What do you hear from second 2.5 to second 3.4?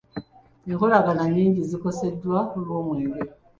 olw'omwenge.